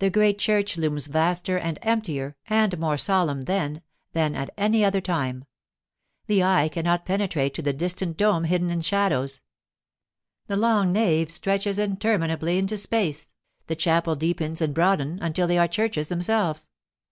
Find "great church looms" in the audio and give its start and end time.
0.10-1.06